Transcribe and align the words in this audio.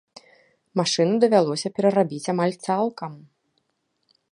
Машыну 0.79 1.19
давялося 1.25 1.67
перарабіць 1.77 2.23
амаль 2.35 2.57
цалкам. 2.69 3.13